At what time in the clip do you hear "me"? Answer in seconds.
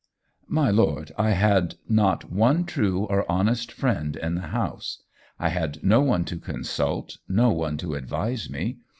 8.49-8.79